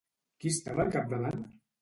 Qui 0.43 0.53
estava 0.53 0.81
al 0.85 0.89
capdavant? 0.97 1.45